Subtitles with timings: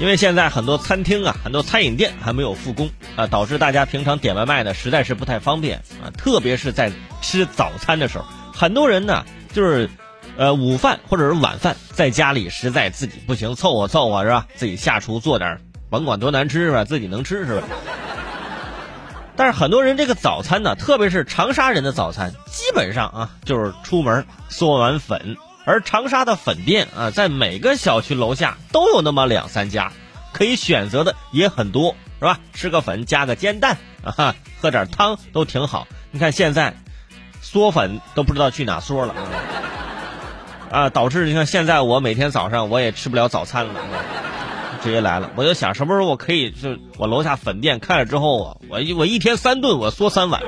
[0.00, 9.90] 因为现在很多餐厅啊，很多餐饮店还没有复工啊，导致大家平常点外卖呢实在是不太方便啊，特别是在吃早餐的时候，很多人呢就是，
[10.38, 14.46] 呃，午饭或者是晚饭在家里实在自己不行，凑合凑合是吧？
[14.54, 15.60] 自己下厨做点，
[15.90, 16.82] 甭管多难吃是吧？
[16.82, 17.66] 自己能吃是吧？
[19.36, 25.36] 但是很多人这个早餐呢，特别是长沙人的早餐，基本上啊就是出门嗦碗粉。
[25.70, 29.92] 而长沙的粉店啊，在每个小区楼下都有那么两三家，
[30.32, 32.40] 可以选择的也很多，是吧？
[32.52, 35.86] 吃个粉加个煎蛋啊，喝点汤都挺好。
[36.10, 36.74] 你看现在，
[37.40, 39.14] 嗦粉都不知道去哪嗦了，
[40.72, 43.74] 啊，导致你看现在我每天早上我也吃不了早餐了，
[44.82, 45.30] 直接来了。
[45.36, 50.42] 我就想什么时候我可以就我楼下粉店开了之后啊，我我一天三顿我嗦三碗。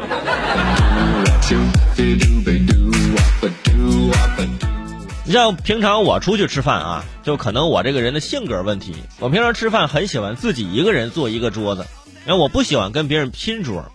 [5.32, 11.86] 像平常我出去吃饭啊，就可能我这个人的性格问题，我平常吃饭很喜欢自己一个人坐一个桌子，
[12.24, 13.90] 然后我不喜欢跟别人拼桌，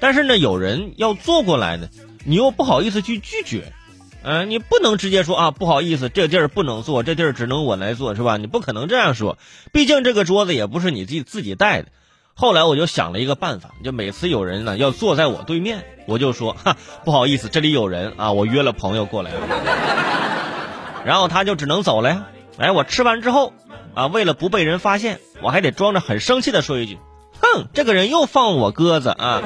[0.00, 1.88] 但是呢，有人要坐过来呢，
[2.24, 3.72] 你又不好意思去拒绝，
[4.22, 8.36] 嗯，你不能直接说啊，不好意思，这地儿不能坐，这地儿只能我来坐，是吧？
[8.36, 9.38] 你不可能这样说，
[9.72, 11.88] 毕竟这个桌子也不是你自己自己带的。
[12.34, 20.09] 后来我就想了一个办法，就每次有人呢要坐在我对面，我就说哈，不好意思，这里有人啊，我约了朋友过来了。
[21.04, 22.26] 然后他就只能走了呀。
[22.58, 23.52] 哎，我吃完之后，
[23.94, 26.98] 啊，为了不被人发现，我还得装着很生气的说一句
[27.40, 29.42] ：“哼，这个人又放我鸽子啊！”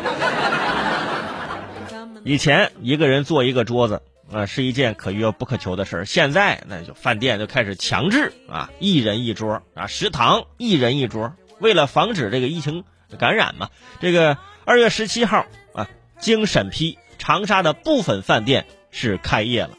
[2.25, 4.03] 以前一个人坐一个桌子
[4.33, 6.05] 啊，是一件可遇而不可求的事儿。
[6.07, 11.35] 现在那就饭店就开始强制啊，一人一桌啊，食堂一人一桌。
[11.61, 12.83] 为了防止这个疫情
[13.19, 13.69] 感染嘛，
[14.01, 15.87] 这个二月十七号啊，
[16.19, 19.71] 经审批，长沙的部分饭店是开业了。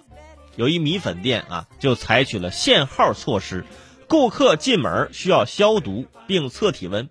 [0.56, 3.66] 有一米粉店啊，就采取了限号措施，
[4.08, 7.09] 顾客进门需要消毒并测体温，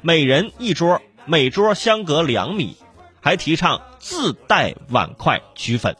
[0.00, 2.76] 每人一桌，每桌相隔两米，
[3.20, 5.96] 还提倡自带碗筷取粉，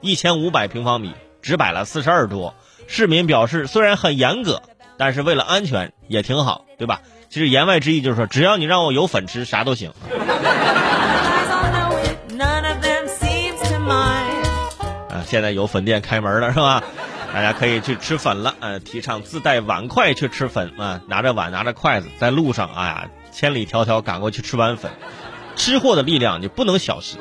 [0.00, 2.54] 一千五百平方米只摆了四十二桌。
[2.86, 4.62] 市民表示，虽然很严格，
[4.98, 7.00] 但是为了安全也挺好，对吧？
[7.30, 9.92] 其实言外之意就是说，只要你让我有粉吃，啥都行。
[15.34, 16.80] 现在有粉店开门了，是吧？
[17.34, 18.54] 大家可以去吃粉了。
[18.60, 24.92] 呃，提倡自带碗筷去吃粉啊，拿着碗，拿着筷子，在路上，哎呀，千里迢迢赶过去吃碗粉，
[25.56, 27.16] 吃货的力量你不能小视。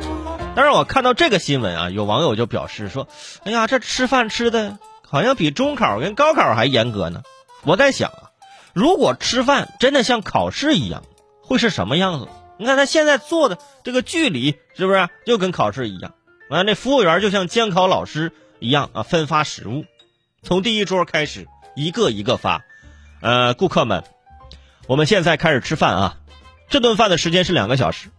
[0.56, 3.08] 但是我看到这个新闻啊，有网友就表示说
[3.46, 4.78] ：“哎呀，这吃饭吃的
[5.10, 7.24] 好像比中考跟高考还严格呢。”
[7.66, 8.30] 我在想啊，
[8.74, 11.02] 如果吃饭真的像考试一样，
[11.42, 12.28] 会是什么样子？
[12.60, 16.14] 你看他现在坐的这个距离，是不是就跟考试一样？
[16.54, 19.86] 啊，那服务员就像监考老师一样啊，分发食物，
[20.44, 22.64] 从第一桌开始，一个一个发。
[23.22, 24.04] 呃，顾客们，
[24.86, 26.18] 我们现在开始吃饭啊，
[26.70, 28.10] 这顿饭的时间是两个小时，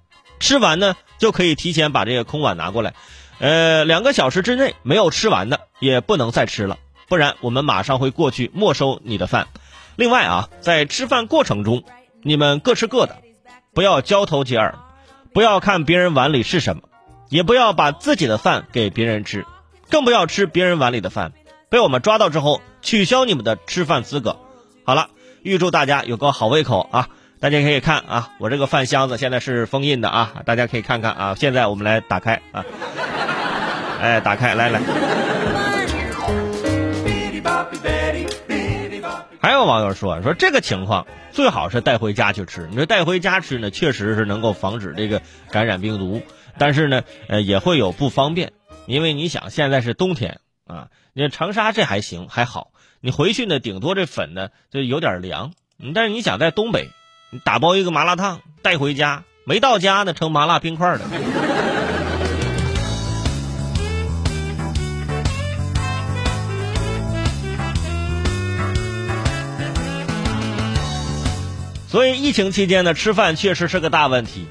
[0.40, 2.94] 吃完呢就可以提前把这个空碗拿过来。
[3.38, 9.46] 呃，两个小时之内没有吃完的也不能再吃了，不然我们马上会过去没收你的饭。
[9.94, 11.84] 另外啊，在吃饭过程中，
[12.24, 13.16] 你们各吃各的，
[13.74, 14.76] 不要交头接耳，
[15.32, 16.82] 不要看别人碗里是什么。
[17.28, 19.44] 也不要把自己的饭给别人吃，
[19.90, 21.32] 更不要吃别人碗里的饭。
[21.68, 24.36] 被我们抓到之后，取消你们的吃饭资格。
[24.84, 25.08] 好了，
[25.42, 27.08] 预祝大家有个好胃口啊！
[27.40, 31.34] 大家可以看啊，我这个饭箱子现在是封印的啊，大家可以看看啊。
[31.36, 32.64] 现在我们来打开啊，
[34.00, 34.80] 哎，打开，来来。
[39.40, 42.66] 还有网友说说这个情况最好是带回家去吃。
[42.70, 45.20] 你说带回家吃呢，确实是能够防止这个
[45.50, 46.22] 感染病毒。
[46.58, 48.52] 但是呢，呃，也会有不方便，
[48.86, 52.70] 因为你想现在是冬天啊，你长沙这还行还好，
[53.00, 55.52] 你回去呢，顶多这粉呢就有点凉。
[55.94, 56.88] 但是你想在东北，
[57.30, 61.00] 你打包一个麻辣烫带回家，没到家呢成麻辣冰块了。
[71.88, 74.46] 所以疫情期间呢，吃饭确实是个大问题。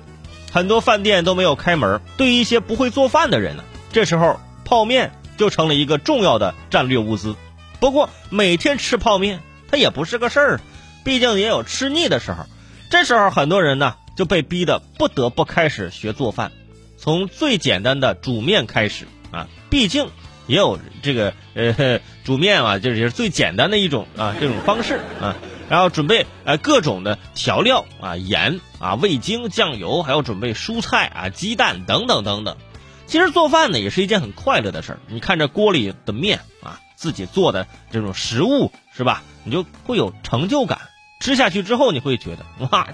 [0.53, 7.35] 很多饭店都没有开门，对于一些不会做饭的人呢，这时候泡面就成了一个重要的战略物资。
[7.79, 9.41] 不过每天吃泡面
[9.71, 10.61] 它也不是个事儿，
[11.03, 12.45] 毕竟也有吃腻的时候。
[12.91, 16.51] 这时候很多人呢就被逼得不得不开始学做饭，
[16.99, 20.07] 从最简单的煮面开始啊，毕竟
[20.45, 25.35] 也有这个呃煮面啊，就是最简单的一种啊这种方式啊。
[25.69, 32.57] 然后准备呃各种的调料啊盐啊味精酱油，还有准备蔬菜啊鸡蛋等等等等。
[33.05, 34.99] 其实做饭呢也是一件很快乐的事儿。
[35.07, 39.23] 你看这锅里的面啊，自己做的这种食物是吧？
[39.43, 40.79] 你就会有成就感。
[41.19, 42.87] 吃下去之后你会觉得哇，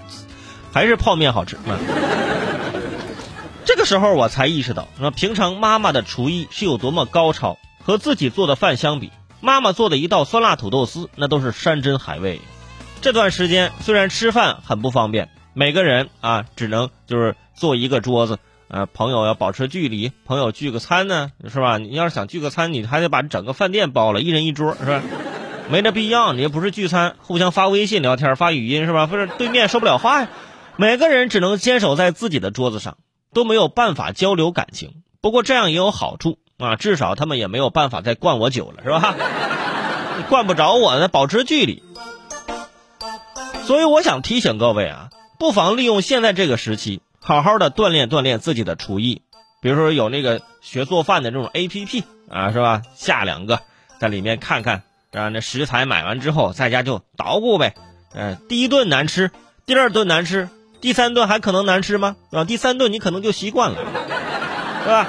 [0.71, 1.57] 还是泡面好吃。
[3.65, 9.11] 这个时候我才意识到，那平常妈妈的厨艺是有多么高超，和自己做的饭相比，
[9.41, 12.41] 妈妈做的一道酸辣土豆丝那都是山珍海味。
[13.01, 18.39] 这段时间虽然吃饭很不方便，每个人啊只能就是坐一个桌子。
[18.67, 21.79] 呃，朋友要保持距离，朋友聚个餐呢，是吧？
[21.79, 25.01] 你要是想聚个餐，你还得把整个饭店包了，一人一桌，是吧？
[25.71, 29.07] 没这必要，你又不是聚餐，互相发微信聊天、发语音，是吧？
[29.07, 30.27] 不是对面说不了话呀。
[30.75, 32.97] 每个人只能坚守在自己的桌子上，
[33.33, 35.01] 都没有办法交流感情。
[35.19, 39.15] 不过这样也有好处啊，至少他们也没有办法再灌我酒了，是吧？
[40.29, 41.81] 灌不着我，那保持距离。
[43.69, 47.03] 所以我想提醒各位啊，不妨利用现在这个时期。
[47.19, 49.21] 好好的锻炼锻炼自己的厨艺，
[49.61, 52.81] 比如说有那个学做饭的这种 A P P 啊，是吧？
[52.95, 53.61] 下两个，
[53.99, 54.81] 在里面看看，
[55.11, 57.75] 啊，那食材买完之后，在家就捣鼓呗。
[58.15, 59.29] 嗯，第一顿难吃，
[59.67, 60.49] 第二顿难吃，
[60.81, 62.15] 第三顿还可能难吃吗？
[62.31, 63.77] 啊，第三顿你可能就习惯了，
[64.81, 65.07] 是吧？